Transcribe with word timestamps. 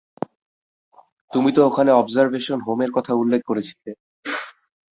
তুমি 1.31 1.49
তো 1.51 1.59
ওখানে 1.65 1.91
অবজারভেশন 1.91 2.59
হোমের 2.61 2.91
কথা 2.91 3.11
উল্লেখ 3.13 3.41
করেছিলে। 3.45 3.91